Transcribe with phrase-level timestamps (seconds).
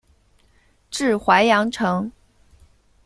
[0.89, 2.11] 治淮阳城。